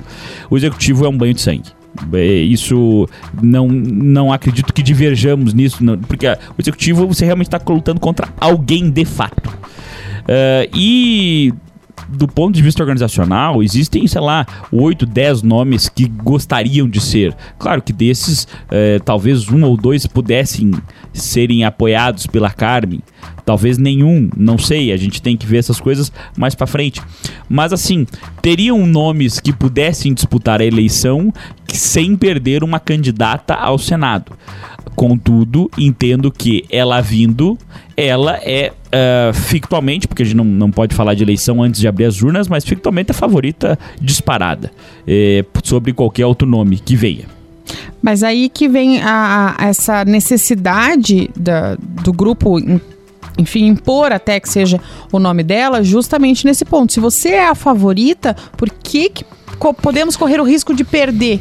[0.51, 1.71] O executivo é um banho de sangue.
[2.13, 3.09] É, isso
[3.43, 8.29] não, não acredito que diverjamos nisso, não, porque o executivo você realmente está lutando contra
[8.41, 9.49] alguém de fato.
[9.49, 11.53] Uh, e
[12.09, 17.37] do ponto de vista organizacional, existem, sei lá, 8, 10 nomes que gostariam de ser.
[17.59, 20.71] Claro que desses, é, talvez um ou dois pudessem
[21.19, 23.01] serem apoiados pela Carmen.
[23.45, 27.01] Talvez nenhum, não sei, a gente tem que ver essas coisas mais para frente.
[27.49, 28.07] Mas assim,
[28.43, 31.33] teriam nomes que pudessem disputar a eleição
[31.67, 34.33] sem perder uma candidata ao Senado.
[34.95, 37.57] Contudo, entendo que ela vindo,
[37.97, 41.89] ela é uh, fictualmente, porque a gente não, não pode falar de eleição antes de
[41.89, 44.73] abrir as urnas, mas fictualmente a favorita disparada
[45.07, 47.38] eh, sobre qualquer outro nome que venha.
[48.01, 52.59] Mas aí que vem a, a, essa necessidade da, do grupo
[53.39, 54.81] enfim, impor até que seja
[55.13, 56.93] o nome dela, justamente nesse ponto.
[56.93, 59.25] Se você é a favorita, por que, que
[59.81, 61.41] podemos correr o risco de perder?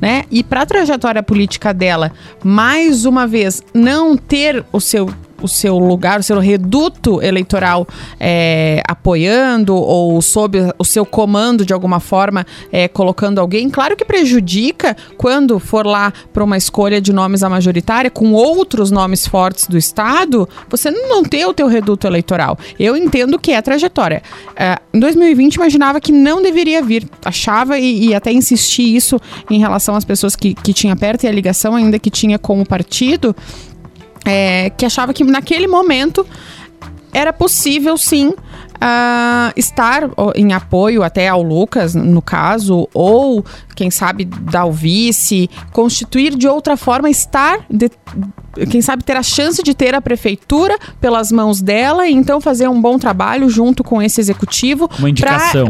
[0.00, 0.24] Né?
[0.30, 2.12] E para a trajetória política dela,
[2.44, 5.10] mais uma vez, não ter o seu
[5.42, 7.86] o seu lugar, o seu reduto eleitoral
[8.18, 14.04] é, apoiando ou sob o seu comando de alguma forma é, colocando alguém, claro que
[14.04, 19.66] prejudica quando for lá para uma escolha de nomes à majoritária com outros nomes fortes
[19.66, 22.58] do Estado, você não ter o teu reduto eleitoral.
[22.78, 24.22] Eu entendo que é trajetória.
[24.56, 29.20] É, em 2020 imaginava que não deveria vir, achava e, e até insisti isso
[29.50, 32.60] em relação às pessoas que, que tinha perto e a ligação ainda que tinha com
[32.60, 33.34] o partido,
[34.28, 36.26] é, que achava que naquele momento
[37.12, 40.02] era possível sim uh, estar
[40.34, 46.46] em apoio até ao Lucas, no caso, ou quem sabe dar o vice, constituir de
[46.46, 47.90] outra forma, estar, de,
[48.66, 52.68] quem sabe ter a chance de ter a prefeitura pelas mãos dela e então fazer
[52.68, 54.88] um bom trabalho junto com esse executivo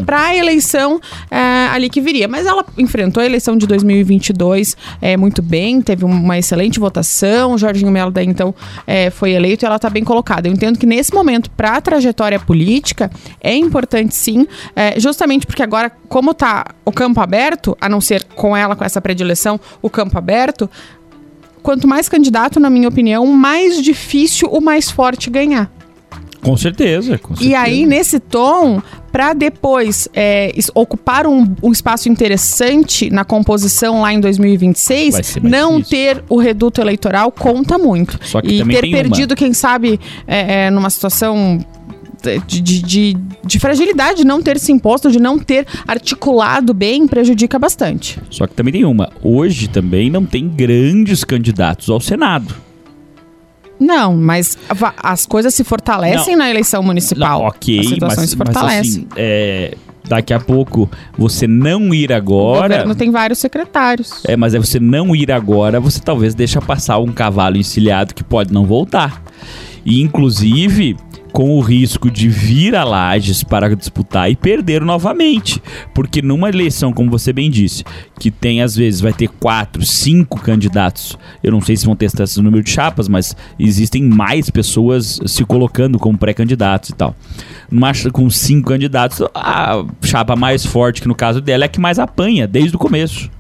[0.07, 2.29] para a eleição é, ali que viria.
[2.29, 7.59] Mas ela enfrentou a eleição de 2022 é, muito bem, teve uma excelente votação, o
[7.59, 8.55] Jorginho Melo daí então
[8.87, 10.48] é, foi eleito e ela está bem colocada.
[10.48, 15.62] Eu entendo que nesse momento, para a trajetória política, é importante sim, é, justamente porque
[15.62, 19.90] agora, como está o campo aberto, a não ser com ela, com essa predileção, o
[19.90, 20.70] campo aberto,
[21.62, 25.70] quanto mais candidato, na minha opinião, mais difícil o mais forte ganhar.
[26.40, 27.50] Com certeza, com certeza.
[27.50, 34.12] E aí, nesse tom, para depois é, ocupar um, um, espaço interessante na composição lá
[34.12, 35.90] em 2026, não difícil.
[35.90, 38.18] ter o reduto eleitoral conta muito.
[38.44, 39.36] e ter perdido, uma.
[39.36, 41.58] quem sabe, é, é, numa situação
[42.46, 47.59] de, de, de, de, fragilidade, não ter se imposto, de não ter articulado bem, prejudica
[47.59, 48.18] bastante.
[48.31, 49.11] Só que também tem uma.
[49.22, 52.54] Hoje também não tem grandes candidatos ao Senado.
[53.78, 54.59] Não, mas
[55.02, 56.44] as coisas se fortalecem não.
[56.44, 57.40] na eleição municipal.
[57.40, 58.76] Não, ok, as situações mas, se fortalecem.
[58.81, 59.76] Mas, assim, é,
[60.09, 62.66] daqui a pouco você não ir agora.
[62.66, 64.22] O governo tem vários secretários.
[64.26, 68.24] É, mas é você não ir agora, você talvez deixa passar um cavalo encilhado que
[68.24, 69.22] pode não voltar.
[69.88, 70.96] E inclusive
[71.33, 75.62] com o risco de vir a Lages para disputar e perder novamente.
[75.94, 77.85] Porque numa eleição, como você bem disse,
[78.20, 82.24] que tem às vezes vai ter quatro, cinco candidatos, eu não sei se vão testar
[82.24, 87.16] esse número de chapas, mas existem mais pessoas se colocando como pré-candidatos e tal.
[87.70, 91.81] Numa, com cinco candidatos, a chapa mais forte, que no caso dela, é a que
[91.81, 93.31] mais apanha desde o começo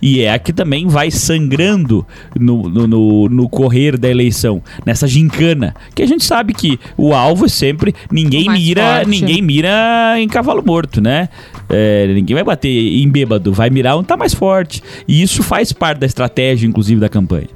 [0.00, 2.06] e é a que também vai sangrando
[2.38, 7.12] no, no, no, no correr da eleição, nessa gincana, que a gente sabe que o
[7.12, 9.08] alvo é sempre ninguém mira, forte.
[9.08, 11.28] ninguém mira em cavalo morto, né?
[11.68, 14.82] É, ninguém vai bater em bêbado, vai mirar onde tá mais forte.
[15.06, 17.48] E isso faz parte da estratégia, inclusive, da campanha.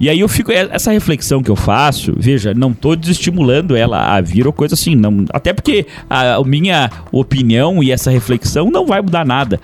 [0.00, 0.52] E aí eu fico.
[0.52, 4.74] É, essa reflexão que eu faço, veja, não tô desestimulando ela a vir ou coisa
[4.74, 4.94] assim.
[4.94, 9.60] Não, até porque a, a minha opinião e essa reflexão não vai mudar nada.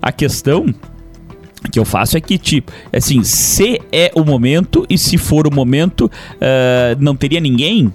[0.00, 0.66] A questão
[1.70, 5.54] que eu faço é que, tipo, assim, se é o momento e se for o
[5.54, 7.92] momento, uh, não teria ninguém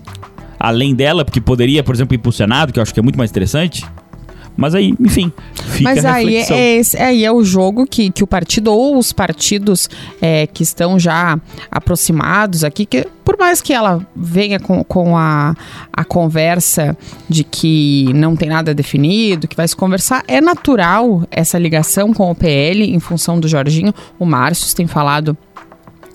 [0.59, 3.85] além dela, porque poderia, por exemplo, impulsionado, que eu acho que é muito mais interessante.
[4.57, 6.57] Mas aí, enfim, fica Mas a aí reflexão.
[6.57, 9.89] é, esse- aí é o jogo que, que o partido ou os partidos
[10.21, 11.39] é, que estão já
[11.71, 15.55] aproximados aqui, que por mais que ela venha com, com a,
[15.93, 16.97] a conversa
[17.29, 22.29] de que não tem nada definido, que vai se conversar, é natural essa ligação com
[22.29, 23.93] o PL em função do Jorginho.
[24.17, 25.37] O Márcio tem falado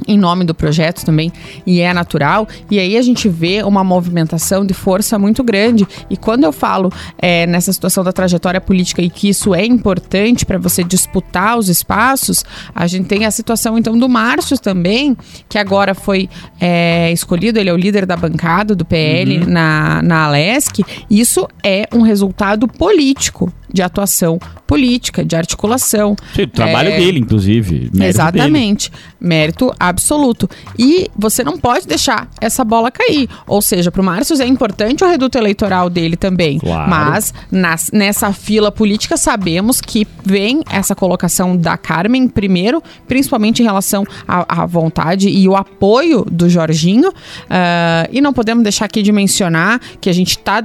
[0.07, 1.33] em nome do projeto também,
[1.67, 2.49] e é natural.
[2.71, 5.87] E aí a gente vê uma movimentação de força muito grande.
[6.11, 10.45] E quando eu falo é, nessa situação da trajetória política e que isso é importante
[10.45, 15.17] para você disputar os espaços, a gente tem a situação então do Márcio também,
[15.49, 16.29] que agora foi
[16.61, 20.85] é, escolhido, ele é o líder da bancada do PL na, na Alesc.
[21.11, 23.53] Isso é um resultado político.
[23.75, 26.15] De atuação política, de articulação.
[26.35, 27.91] Sim, o trabalho É, dele, inclusive.
[27.93, 28.93] mérito Exatamente.
[29.21, 30.49] Mérito absoluto.
[30.79, 33.29] E você não pode deixar essa bola cair.
[33.47, 36.59] Ou seja, para o Márcio é importante o reduto eleitoral dele também.
[36.59, 36.89] Claro.
[36.89, 43.65] Mas nas- nessa fila política sabemos que vem essa colocação da Carmen primeiro, principalmente em
[43.65, 47.13] relação à, vontade e o apoio do Jorginho.
[47.51, 50.63] Ah, e não podemos deixar aqui de mencionar que a gente está.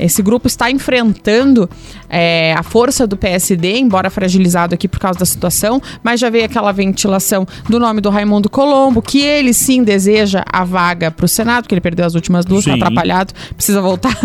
[0.00, 1.68] esse grupo está enfrentando
[2.08, 6.44] é, a força do PSD, embora fragilizado aqui por causa da situação, mas já veio
[6.44, 11.28] aquela ventilação do nome do Raimundo Colombo, que ele sim deseja a vaga para o
[11.28, 12.76] Senado, que ele perdeu as últimas duas, tá Sim.
[12.82, 14.16] atrapalhado, precisa voltar.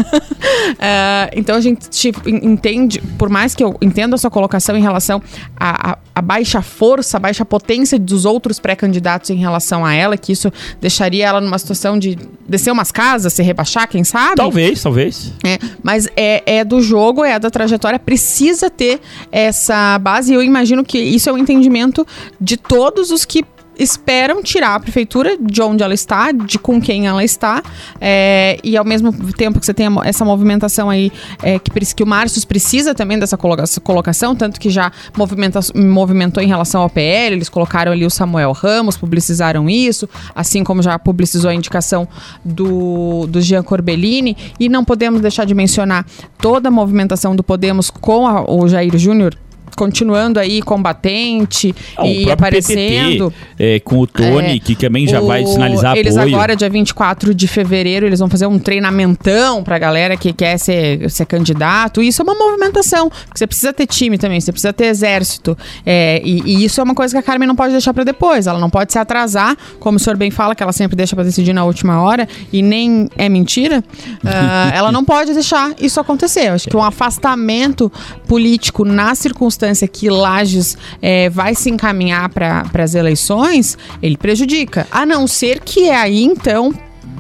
[0.80, 4.76] Ah, então a gente tipo, en- entende, por mais que eu entenda a sua colocação
[4.78, 5.22] em relação
[5.58, 10.16] à, à- à baixa força, à baixa potência dos outros pré-candidatos em relação a ela,
[10.18, 14.36] que isso deixaria ela numa situação de descer umas casas, se rebaixar, quem sabe?
[14.36, 15.34] Talvez, talvez.
[15.44, 19.00] É, mas é, é do jogo, é da trajetória, precisa ter
[19.32, 20.32] essa base.
[20.32, 22.08] E eu imagino que isso é o entendimento
[22.40, 23.44] de todos os que
[23.78, 27.62] esperam tirar a prefeitura de onde ela está, de com quem ela está,
[28.00, 31.12] é, e ao mesmo tempo que você tem essa movimentação aí,
[31.42, 36.42] é, que, que o Márcio precisa também dessa coloca- colocação, tanto que já movimenta, movimentou
[36.44, 40.98] em relação ao PL, eles colocaram ali o Samuel Ramos, publicizaram isso, assim como já
[41.00, 42.08] publicizou a indicação
[42.44, 46.06] do, do Jean Corbellini, e não podemos deixar de mencionar
[46.38, 49.36] toda a movimentação do Podemos com a- o Jair Júnior,
[49.76, 53.32] continuando aí combatente Ah, e aparecendo.
[53.32, 56.36] PTT, é, com o Tony, É, que também já O- vai sinalizar eles apoio.
[56.36, 61.10] agora, dia 24 de fevereiro, eles vão fazer um treinamentão pra galera que quer ser,
[61.10, 62.02] ser candidato.
[62.02, 63.10] Isso é uma movimentação.
[63.10, 65.58] Porque você precisa ter time também, você precisa ter exército.
[65.86, 68.48] É, e, e isso é uma coisa que a Carmen não pode deixar pra depois.
[68.48, 71.24] Ela não pode se atrasar, como o senhor bem fala, que ela sempre deixa pra
[71.24, 73.84] decidir na última hora, e nem é mentira.
[74.24, 76.48] Ah, ela não pode deixar isso acontecer.
[76.50, 77.92] Eu acho que um afastamento
[78.28, 84.88] político na circunstância que Lages é, vai se encaminhar para as eleições, ele prejudica.
[84.92, 86.74] A não ser que aí, então,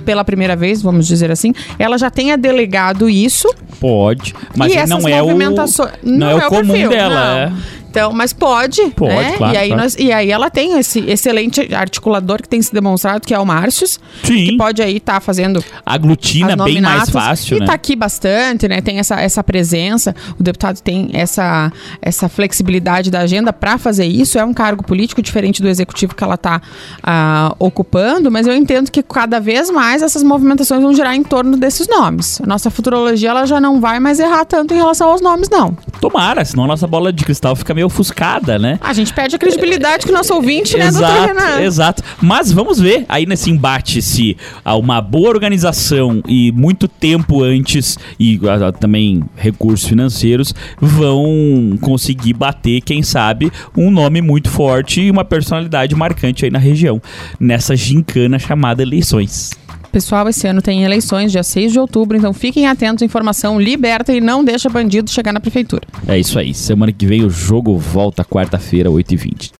[0.05, 3.47] pela primeira vez, vamos dizer assim, ela já tenha delegado isso
[3.79, 5.91] Pode, mas essas não é o movimentações.
[6.01, 7.37] não, é o comum perfil, dela, não.
[7.37, 7.53] é.
[7.93, 8.81] Então, mas pode.
[8.95, 9.33] Pode, né?
[9.37, 9.83] claro, e, aí claro.
[9.83, 13.45] nós- e aí ela tem esse excelente articulador que tem se demonstrado, que é o
[13.45, 17.67] Márcios, que Sim, pode aí estar fazendo aglutina as bem mais fácil, e né?
[17.67, 18.81] tá aqui bastante, né?
[18.81, 20.15] Tem essa, essa presença.
[20.39, 21.71] O deputado tem essa,
[22.01, 24.39] essa flexibilidade da agenda para fazer isso.
[24.39, 26.59] É um cargo político diferente do executivo que ela tá
[27.03, 31.55] ah, ocupando, mas eu entendo que cada vez mais essas movimentações vão girar em torno
[31.57, 32.41] desses nomes.
[32.41, 35.77] A nossa futurologia ela já não vai mais errar tanto em relação aos nomes, não.
[36.01, 38.79] Tomara, senão a nossa bola de cristal fica meio ofuscada, né?
[38.81, 41.61] A gente perde a credibilidade que o nosso ouvinte, né, Exato, Renan?
[41.61, 42.03] exato.
[42.21, 47.97] Mas vamos ver aí nesse embate se há uma boa organização e muito tempo antes
[48.19, 55.11] e ah, também recursos financeiros vão conseguir bater, quem sabe, um nome muito forte e
[55.11, 57.01] uma personalidade marcante aí na região,
[57.39, 59.51] nessa gincana chamada eleições.
[59.93, 64.19] Pessoal, esse ano tem eleições, dia 6 de outubro, então fiquem atentos, informação liberta e
[64.19, 65.83] não deixa bandido chegar na prefeitura.
[66.07, 66.51] É isso aí.
[66.51, 69.51] Semana que vem o jogo volta quarta-feira, 8h20.